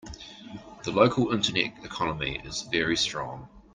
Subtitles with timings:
[0.83, 3.47] The local internet economy is very strong.